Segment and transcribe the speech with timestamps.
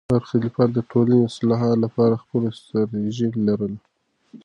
[0.13, 3.79] هر خلیفه د ټولنې د اصلاح لپاره خپله ستراتیژي لرله.